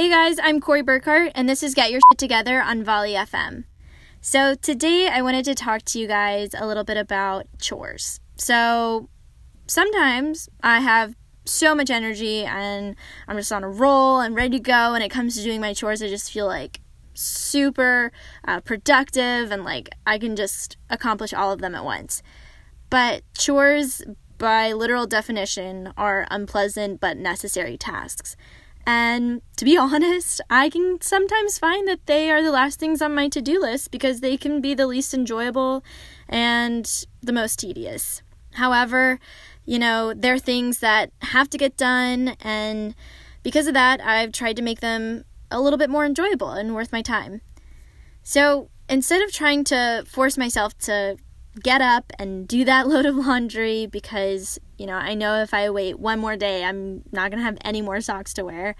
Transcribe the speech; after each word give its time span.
Hey 0.00 0.08
guys, 0.08 0.38
I'm 0.42 0.60
Corey 0.60 0.82
Burkhart, 0.82 1.32
and 1.34 1.46
this 1.46 1.62
is 1.62 1.74
Get 1.74 1.90
Your 1.90 2.00
Shit 2.10 2.16
Together 2.16 2.62
on 2.62 2.82
Volley 2.82 3.12
FM. 3.12 3.64
So, 4.22 4.54
today 4.54 5.08
I 5.08 5.20
wanted 5.20 5.44
to 5.44 5.54
talk 5.54 5.82
to 5.82 5.98
you 5.98 6.06
guys 6.06 6.54
a 6.56 6.66
little 6.66 6.84
bit 6.84 6.96
about 6.96 7.44
chores. 7.60 8.18
So, 8.36 9.10
sometimes 9.66 10.48
I 10.62 10.80
have 10.80 11.16
so 11.44 11.74
much 11.74 11.90
energy 11.90 12.46
and 12.46 12.96
I'm 13.28 13.36
just 13.36 13.52
on 13.52 13.62
a 13.62 13.68
roll 13.68 14.20
and 14.20 14.34
ready 14.34 14.56
to 14.56 14.58
go. 14.58 14.92
When 14.92 15.02
it 15.02 15.10
comes 15.10 15.36
to 15.36 15.42
doing 15.42 15.60
my 15.60 15.74
chores, 15.74 16.02
I 16.02 16.08
just 16.08 16.32
feel 16.32 16.46
like 16.46 16.80
super 17.12 18.10
uh, 18.48 18.60
productive 18.60 19.50
and 19.52 19.64
like 19.64 19.90
I 20.06 20.16
can 20.16 20.34
just 20.34 20.78
accomplish 20.88 21.34
all 21.34 21.52
of 21.52 21.60
them 21.60 21.74
at 21.74 21.84
once. 21.84 22.22
But 22.88 23.20
chores, 23.36 24.00
by 24.38 24.72
literal 24.72 25.06
definition, 25.06 25.92
are 25.98 26.26
unpleasant 26.30 27.00
but 27.00 27.18
necessary 27.18 27.76
tasks. 27.76 28.34
And 28.86 29.42
to 29.56 29.64
be 29.64 29.76
honest, 29.78 30.40
I 30.50 30.68
can 30.70 31.00
sometimes 31.00 31.58
find 31.58 31.86
that 31.88 32.06
they 32.06 32.30
are 32.30 32.42
the 32.42 32.50
last 32.50 32.78
things 32.78 33.02
on 33.02 33.14
my 33.14 33.28
to 33.28 33.40
do 33.40 33.60
list 33.60 33.90
because 33.90 34.20
they 34.20 34.36
can 34.36 34.60
be 34.60 34.74
the 34.74 34.86
least 34.86 35.14
enjoyable 35.14 35.84
and 36.28 37.06
the 37.22 37.32
most 37.32 37.58
tedious. 37.58 38.22
However, 38.54 39.18
you 39.64 39.78
know, 39.78 40.12
they're 40.14 40.38
things 40.38 40.78
that 40.78 41.12
have 41.22 41.48
to 41.50 41.58
get 41.58 41.76
done, 41.76 42.36
and 42.40 42.94
because 43.42 43.66
of 43.66 43.74
that, 43.74 44.00
I've 44.00 44.32
tried 44.32 44.56
to 44.56 44.62
make 44.62 44.80
them 44.80 45.24
a 45.50 45.60
little 45.60 45.78
bit 45.78 45.90
more 45.90 46.04
enjoyable 46.04 46.50
and 46.50 46.74
worth 46.74 46.92
my 46.92 47.02
time. 47.02 47.40
So 48.22 48.68
instead 48.88 49.22
of 49.22 49.32
trying 49.32 49.64
to 49.64 50.04
force 50.06 50.36
myself 50.36 50.76
to 50.78 51.16
get 51.62 51.80
up 51.80 52.12
and 52.18 52.46
do 52.46 52.64
that 52.64 52.86
load 52.88 53.06
of 53.06 53.16
laundry 53.16 53.86
because, 53.86 54.58
you 54.78 54.86
know, 54.86 54.94
I 54.94 55.14
know 55.14 55.42
if 55.42 55.52
I 55.52 55.70
wait 55.70 55.98
one 55.98 56.20
more 56.20 56.36
day, 56.36 56.64
I'm 56.64 57.02
not 57.12 57.30
going 57.30 57.38
to 57.38 57.44
have 57.44 57.58
any 57.64 57.82
more 57.82 58.00
socks 58.00 58.32
to 58.34 58.44
wear, 58.44 58.76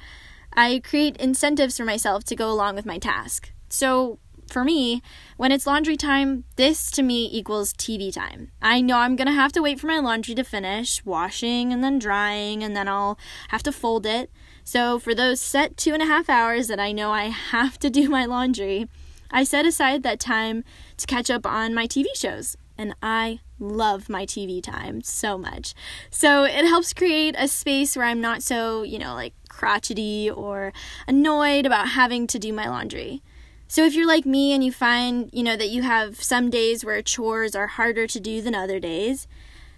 I 0.52 0.80
create 0.84 1.16
incentives 1.16 1.76
for 1.76 1.84
myself 1.84 2.24
to 2.24 2.36
go 2.36 2.50
along 2.50 2.74
with 2.74 2.86
my 2.86 2.98
task. 2.98 3.52
So 3.68 4.18
for 4.50 4.64
me, 4.64 5.02
when 5.36 5.52
it's 5.52 5.66
laundry 5.66 5.96
time, 5.96 6.44
this 6.56 6.90
to 6.92 7.02
me 7.02 7.28
equals 7.32 7.72
TV 7.72 8.12
time. 8.12 8.50
I 8.60 8.80
know 8.80 8.98
I'm 8.98 9.16
gonna 9.16 9.32
have 9.32 9.52
to 9.52 9.62
wait 9.62 9.78
for 9.78 9.86
my 9.86 9.98
laundry 10.00 10.34
to 10.34 10.44
finish 10.44 11.04
washing 11.04 11.72
and 11.72 11.82
then 11.82 11.98
drying, 11.98 12.62
and 12.62 12.76
then 12.76 12.88
I'll 12.88 13.18
have 13.48 13.62
to 13.64 13.72
fold 13.72 14.06
it. 14.06 14.30
So, 14.64 14.98
for 14.98 15.14
those 15.14 15.40
set 15.40 15.76
two 15.76 15.94
and 15.94 16.02
a 16.02 16.06
half 16.06 16.28
hours 16.28 16.68
that 16.68 16.80
I 16.80 16.92
know 16.92 17.12
I 17.12 17.24
have 17.24 17.78
to 17.78 17.90
do 17.90 18.08
my 18.08 18.24
laundry, 18.26 18.88
I 19.30 19.44
set 19.44 19.64
aside 19.64 20.02
that 20.02 20.20
time 20.20 20.64
to 20.96 21.06
catch 21.06 21.30
up 21.30 21.46
on 21.46 21.74
my 21.74 21.86
TV 21.86 22.06
shows. 22.14 22.56
And 22.80 22.94
I 23.02 23.40
love 23.58 24.08
my 24.08 24.24
TV 24.24 24.62
time 24.62 25.02
so 25.02 25.36
much. 25.36 25.74
So 26.08 26.44
it 26.44 26.64
helps 26.64 26.94
create 26.94 27.34
a 27.36 27.46
space 27.46 27.94
where 27.94 28.06
I'm 28.06 28.22
not 28.22 28.42
so, 28.42 28.84
you 28.84 28.98
know, 28.98 29.12
like 29.14 29.34
crotchety 29.50 30.30
or 30.30 30.72
annoyed 31.06 31.66
about 31.66 31.90
having 31.90 32.26
to 32.28 32.38
do 32.38 32.54
my 32.54 32.70
laundry. 32.70 33.22
So 33.68 33.84
if 33.84 33.92
you're 33.92 34.06
like 34.06 34.24
me 34.24 34.54
and 34.54 34.64
you 34.64 34.72
find, 34.72 35.28
you 35.30 35.42
know, 35.42 35.58
that 35.58 35.68
you 35.68 35.82
have 35.82 36.22
some 36.22 36.48
days 36.48 36.82
where 36.82 37.02
chores 37.02 37.54
are 37.54 37.66
harder 37.66 38.06
to 38.06 38.18
do 38.18 38.40
than 38.40 38.54
other 38.54 38.80
days, 38.80 39.28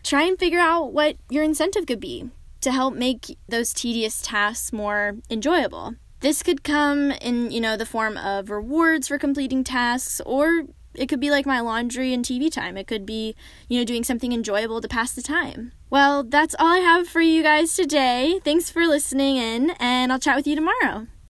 try 0.04 0.22
and 0.22 0.38
figure 0.38 0.60
out 0.60 0.92
what 0.92 1.16
your 1.28 1.42
incentive 1.42 1.86
could 1.86 1.98
be 1.98 2.30
to 2.60 2.70
help 2.70 2.94
make 2.94 3.36
those 3.48 3.74
tedious 3.74 4.22
tasks 4.22 4.72
more 4.72 5.16
enjoyable. 5.28 5.96
This 6.20 6.44
could 6.44 6.62
come 6.62 7.10
in, 7.10 7.50
you 7.50 7.60
know, 7.60 7.76
the 7.76 7.84
form 7.84 8.16
of 8.16 8.48
rewards 8.48 9.08
for 9.08 9.18
completing 9.18 9.64
tasks 9.64 10.20
or 10.24 10.66
it 10.94 11.08
could 11.08 11.20
be 11.20 11.30
like 11.30 11.46
my 11.46 11.60
laundry 11.60 12.12
and 12.12 12.24
TV 12.24 12.50
time. 12.50 12.76
It 12.76 12.86
could 12.86 13.06
be, 13.06 13.34
you 13.68 13.78
know, 13.78 13.84
doing 13.84 14.04
something 14.04 14.32
enjoyable 14.32 14.80
to 14.80 14.88
pass 14.88 15.12
the 15.12 15.22
time. 15.22 15.72
Well, 15.90 16.22
that's 16.22 16.54
all 16.58 16.68
I 16.68 16.78
have 16.78 17.08
for 17.08 17.20
you 17.20 17.42
guys 17.42 17.74
today. 17.74 18.40
Thanks 18.44 18.70
for 18.70 18.86
listening 18.86 19.36
in, 19.36 19.70
and 19.78 20.12
I'll 20.12 20.18
chat 20.18 20.36
with 20.36 20.46
you 20.46 20.54
tomorrow. 20.54 21.06